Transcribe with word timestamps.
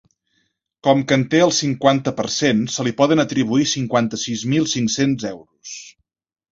Com 0.87 1.03
que 1.11 1.17
en 1.19 1.25
té 1.33 1.41
el 1.47 1.53
cinquanta 1.57 2.13
per 2.21 2.27
cent, 2.37 2.65
se 2.77 2.87
li 2.89 2.97
poden 3.03 3.25
atribuir 3.27 3.71
cinquanta-sis 3.77 4.49
mil 4.57 4.69
cinc-cents 4.77 5.33
euros. 5.37 5.81